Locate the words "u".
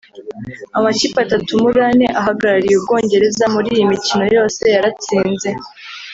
2.77-2.83